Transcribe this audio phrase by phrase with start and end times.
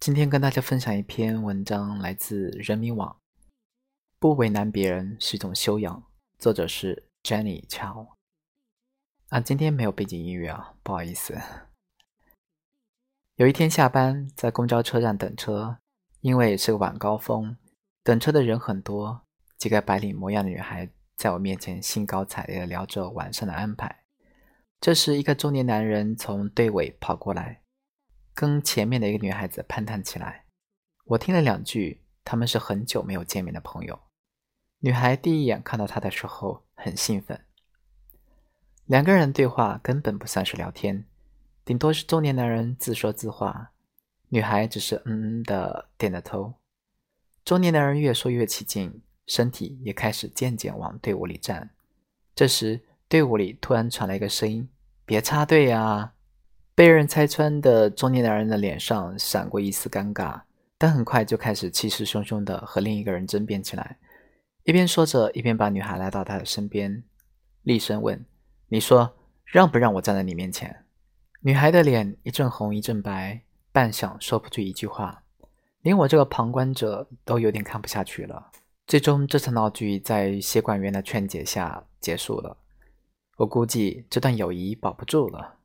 [0.00, 3.16] 今天跟大家分享一篇文章，来自人民网。
[4.20, 6.04] 不为难别人是一种修养，
[6.38, 8.16] 作者是 Jenny 乔。
[9.30, 11.36] 啊，今天没有背景音乐啊，不好意思。
[13.34, 15.78] 有一天下班在公交车站等车，
[16.20, 17.56] 因为是个晚高峰，
[18.04, 19.22] 等车的人很多。
[19.56, 24.04] 几个白领模样的女孩在我面前兴高采烈地聊着晚上的安排。
[24.80, 27.62] 这时，一个中年男人从队尾跑过来。
[28.38, 30.44] 跟前面的一个女孩子攀谈起来，
[31.06, 33.98] 我听了两句，他们是很久没有见面的朋友。
[34.78, 37.44] 女孩第一眼看到他的时候很兴奋。
[38.86, 41.04] 两个人对话根本不算是聊天，
[41.64, 43.72] 顶多是中年男人自说自话，
[44.28, 46.54] 女孩只是嗯嗯的点着头。
[47.44, 51.70] 中年男人越说越起劲，身体也开始渐渐往队伍里站。
[52.36, 54.68] 这时，队伍里突然传来一个声音
[55.04, 56.14] ：“别插队呀！”
[56.78, 60.42] 被人拆穿的中年男人的脸上闪过一丝尴尬，
[60.78, 63.98] 但很快就开始气势汹汹地和另一个人争辩起来，
[64.62, 67.02] 一边说着，一边把女孩拉到他的身边，
[67.62, 68.24] 厉声问
[68.70, 69.12] ：“你说
[69.44, 70.84] 让不让我站在你面前？”
[71.42, 75.24] 女孩的脸一阵红一阵白，半晌说不出一句话，
[75.82, 78.52] 连我这个旁观者都有点看不下去了。
[78.86, 82.56] 最终，这场闹剧在协管员的劝解下结束了。
[83.38, 85.56] 我估计这段友谊保不住了。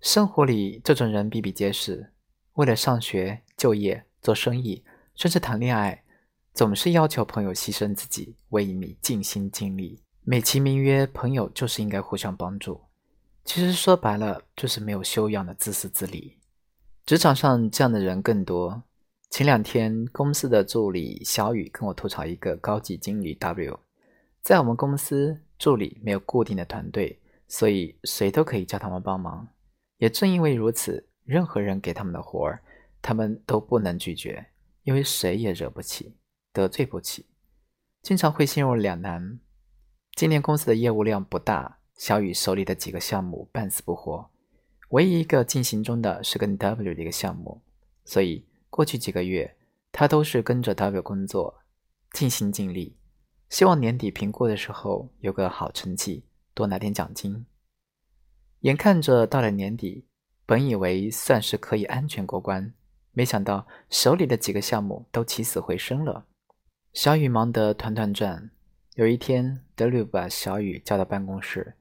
[0.00, 2.10] 生活里这种人比比皆是，
[2.54, 4.82] 为了上学、就业、做生意，
[5.14, 6.02] 甚至谈恋爱，
[6.54, 12.80] 总是要求朋友牺牲自己，为你尽心尽力，美其名曰朋友就是应该互相帮助。
[13.44, 16.38] 其实说白了，就是没有修养的自私自利。
[17.04, 18.82] 职场上这样的人更多。
[19.28, 23.78] 前两天，公司的助理小雨跟我吐槽一个高级经理 W，
[24.40, 29.46] 在我们公司，助理没有固定的团队，所以谁都可以叫他们帮忙。
[30.00, 32.62] 也正因为如此，任何人给他们的活儿，
[33.02, 34.46] 他们都不能拒绝，
[34.82, 36.16] 因为谁也惹不起，
[36.54, 37.26] 得罪不起，
[38.00, 39.38] 经常会陷入两难。
[40.14, 44.30] 今年公司的业务量不大，小雨手里的几个项目半死不活，
[44.88, 47.60] 唯一一个进行中的是跟 W 的一个项目，
[48.06, 49.54] 所以过去几个月
[49.92, 51.60] 他都是跟着 W 工作，
[52.12, 52.96] 尽心尽力，
[53.50, 57.44] 希望年底评估的时候有个好成绩，多拿点奖金。
[58.60, 60.04] 眼看着到了年底，
[60.44, 62.74] 本以为算是可以安全过关，
[63.12, 66.26] 没想到手里的几个项目都起死回生了。
[66.92, 68.50] 小雨忙得团团转。
[68.96, 71.74] 有一天，德鲁把小雨叫到办公室，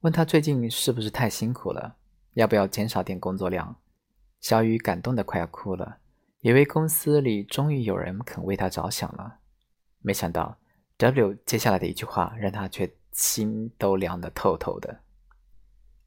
[0.00, 1.96] 问他最近是不是太辛苦了，
[2.34, 3.76] 要不要减少点工作量。
[4.40, 5.98] 小雨感动得快要哭了，
[6.40, 9.38] 以为公司里终于有人肯为他着想了。
[10.02, 10.58] 没想到
[10.98, 15.00] W 接下来的一句话，让他却心都凉得透透的。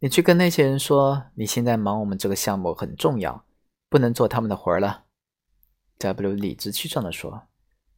[0.01, 3.43] 你去跟那些人说，你现在忙我们这个项目很重要，
[3.89, 5.03] 不能做他们的活儿了。
[5.97, 7.47] W 理直气壮地说，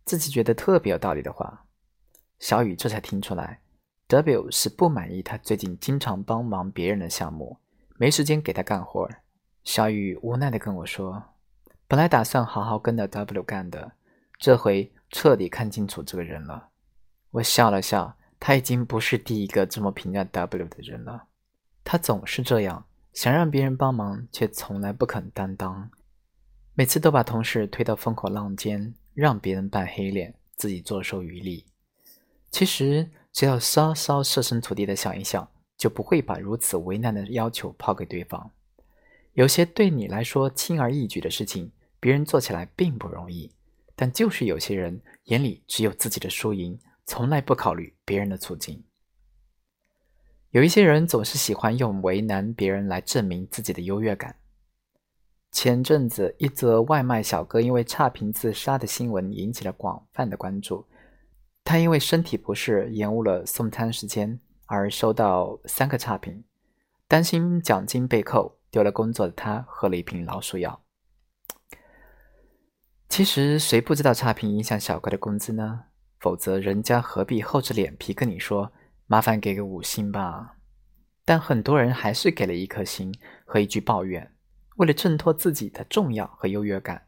[0.03, 1.65] 自己觉得特别有道理的话。
[2.39, 3.61] 小雨这才听出来
[4.07, 7.59] ，W 是不满意他最近经常帮忙别人的项目，
[7.97, 9.07] 没时间给他干活。
[9.63, 11.21] 小雨无奈地跟我说，
[11.87, 13.91] 本来打算好好跟着 W 干的，
[14.39, 16.69] 这回彻底看清楚这个人了。
[17.29, 21.27] 我笑了笑，他已经不是第一个这么评价 W 的人了。
[21.83, 25.89] 他总是这样，想让别人帮忙，却从来不肯担当，
[26.73, 31.65] 每次都把同事推到风口浪尖，让别人扮黑脸，自己坐收渔利。
[32.49, 38.51] 其实，只要稍稍设身处地的想一想，就不会把如此为难的要求抛给对方。
[39.33, 43.51] 有些对你来说轻而易举的事情，别人做起来并不容易，
[43.95, 48.83] 但就是有些人眼里只有自己的输赢，从来不考虑别人的处境。
[50.51, 54.35] 有一些人总是喜欢用为难别人来证明自己的优越感。
[55.49, 60.85] 前阵子，一则外卖小哥因为差评自杀的新闻引起了广泛的关注。
[61.63, 66.43] 他因为身体不适，延误了送餐时间，而收到三个差评。
[67.07, 70.81] 担心奖金被扣，丢了工作的他喝了一瓶老鼠药。
[73.07, 75.85] 其实，谁不知道差评影响小哥的工资呢？
[76.19, 78.73] 否则，人家何必厚着脸皮跟你说？
[79.11, 80.55] 麻烦给个五星吧，
[81.25, 83.13] 但很多人还是给了一颗星
[83.43, 84.33] 和一句抱怨。
[84.77, 87.07] 为了挣脱自己的重要和优越感，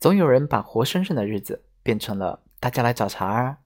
[0.00, 3.58] 总有人把活生生的日子变成了大家来找茬儿。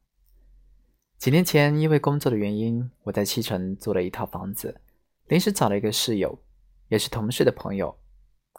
[1.16, 4.82] 几年前，因为工作的原因，我在西城租了一套房子，
[5.28, 6.38] 临时找了一个室友，
[6.88, 7.96] 也是同事的朋友。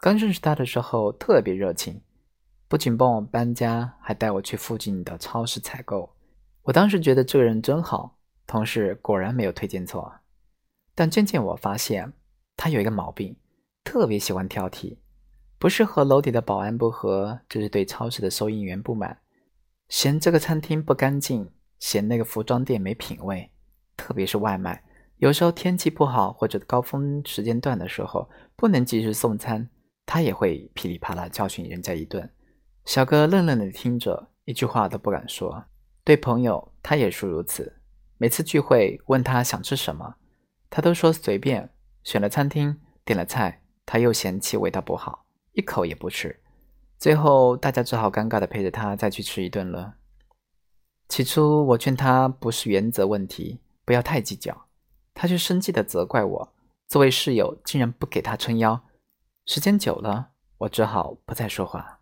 [0.02, 2.02] 刚认识他的时候特别热情，
[2.66, 6.12] 不仅帮我搬家，还带我去附近的超市采购。
[6.62, 8.18] 我当时觉得这个人真好。
[8.46, 10.12] 同事果然没有推荐错，
[10.94, 12.12] 但渐渐我发现
[12.56, 13.36] 他有一个毛病，
[13.84, 14.98] 特别喜欢挑剔。
[15.58, 19.16] 不是和楼底的保安不和，就是对超市的收银员不满，
[19.88, 21.48] 嫌这个餐厅不干净，
[21.78, 23.48] 嫌那个服装店没品味。
[23.96, 24.82] 特别是外卖，
[25.18, 29.68] 有时候天气不好或者高峰时间段的时候，不能及时送餐，
[30.04, 32.28] 他也会噼里啪啦教训人家一顿。
[32.84, 35.64] 小哥愣愣的听着，一句话都不敢说。
[36.02, 37.72] 对朋友，他也是如此。
[38.22, 40.14] 每次聚会问他想吃什么，
[40.70, 41.70] 他都说随便。
[42.04, 46.40] 选了餐厅，点了菜，他又嫌弃味道不好，一口也不吃。
[47.00, 49.94] 最后大家只好尴尬的陪着他再去吃一顿了。
[51.08, 54.68] 起初我劝他不是原则问题，不要太计较，
[55.14, 56.54] 他却生气的责怪我，
[56.86, 58.84] 作为室友竟然不给他撑腰。
[59.46, 60.28] 时间久了，
[60.58, 61.98] 我只好不再说话。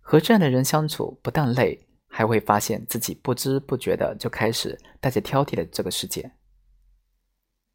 [0.00, 1.87] 和这样的人相处，不但累，
[2.18, 6.28] 还会发现自己不知不觉的就开始带着挑剔的这个世界。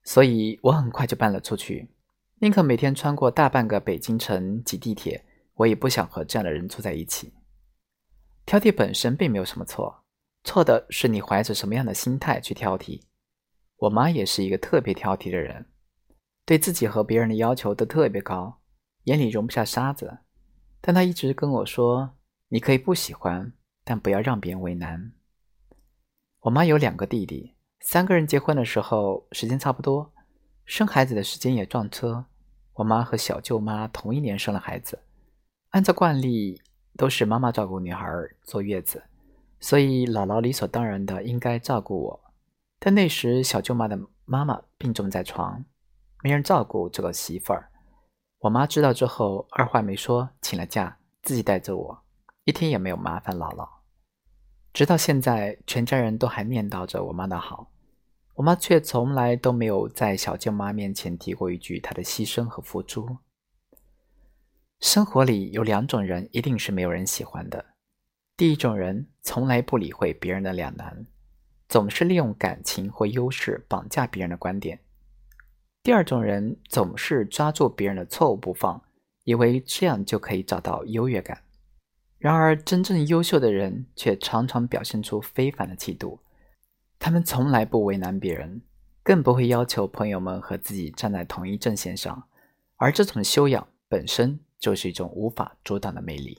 [0.03, 1.87] 所以我很快就搬了出去，
[2.39, 5.23] 宁可每天穿过大半个北京城挤地铁，
[5.53, 7.31] 我也不想和这样的人住在一起。
[8.45, 10.03] 挑剔本身并没有什么错，
[10.43, 13.03] 错的是你怀着什么样的心态去挑剔。
[13.77, 15.67] 我妈也是一个特别挑剔的人，
[16.43, 18.59] 对自己和别人的要求都特别高，
[19.05, 20.17] 眼里容不下沙子。
[20.81, 22.17] 但她一直跟我说。
[22.49, 23.51] 你可以不喜欢，
[23.83, 25.11] 但不要让别人为难。
[26.41, 30.13] 我妈有两个弟弟，三个人结婚的时候时间差不多，
[30.65, 32.25] 生孩子的时间也撞车。
[32.73, 34.99] 我妈和小舅妈同一年生了孩子，
[35.69, 36.61] 按照惯例
[36.97, 38.07] 都是妈妈照顾女孩
[38.41, 39.03] 坐月子，
[39.59, 42.23] 所以姥姥理所当然的应该照顾我。
[42.79, 45.63] 但那时小舅妈的妈妈病重在床，
[46.23, 47.69] 没人照顾这个媳妇儿。
[48.39, 52.02] 我妈知道之后，二话没说，请了假，自己带着我。
[52.45, 53.69] 一天也没有麻烦姥姥，
[54.73, 57.71] 直到现在，全家人都还念叨着我妈的好，
[58.33, 63.17] 我妈却从来都没有在小舅妈面前提过一句她的牺牲和付出。
[64.81, 67.63] 生活里有两种人，一定是没有人喜欢的。
[68.35, 71.05] 第一种人从来不理会别人的两难，
[71.69, 74.77] 总是利用感情或优势绑架别人的观点；
[75.81, 78.83] 第二种人总是抓住别人的错误不放，
[79.23, 81.41] 以为这样就可以找到优越感。
[82.23, 86.21] 然而，真正优秀的人却常常表现出非凡的气度。
[86.97, 88.61] 他们从来不为难别人，
[89.03, 92.23] 更不会要求朋友们和自己站在同一阵线上。
[92.77, 96.37] 而这种修养本身就是一种无法阻挡的魅力。